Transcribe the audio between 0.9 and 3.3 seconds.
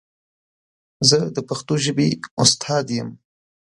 زه د پښتو ژبې استاد یم.